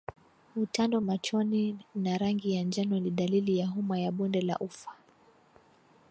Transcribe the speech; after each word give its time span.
Utando 0.55 1.01
machoni 1.01 1.77
na 1.95 2.17
rangi 2.17 2.51
ya 2.55 2.63
njano 2.63 2.99
ni 2.99 3.11
dalili 3.11 3.57
ya 3.57 3.67
homa 3.67 3.99
ya 3.99 4.11
bonde 4.11 4.41
la 4.41 4.57
ufa 4.57 4.95